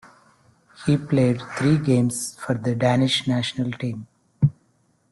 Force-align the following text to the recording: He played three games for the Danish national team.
He 0.87 0.97
played 0.97 1.43
three 1.59 1.77
games 1.77 2.35
for 2.43 2.55
the 2.55 2.73
Danish 2.73 3.27
national 3.27 3.69
team. 3.73 4.07